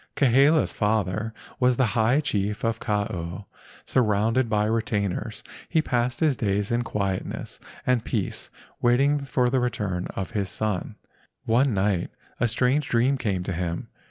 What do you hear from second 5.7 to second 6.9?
passed his days in